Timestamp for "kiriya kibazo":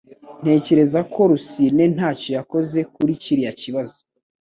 3.21-3.97